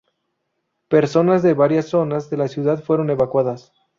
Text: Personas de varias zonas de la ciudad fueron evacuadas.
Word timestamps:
Personas 0.87 1.43
de 1.43 1.53
varias 1.53 1.85
zonas 1.85 2.31
de 2.31 2.37
la 2.37 2.47
ciudad 2.47 2.81
fueron 2.83 3.11
evacuadas. 3.11 3.71